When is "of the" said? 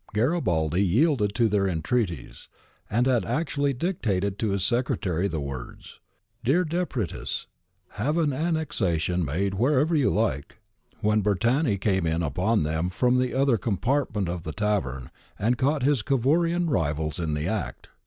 14.27-14.53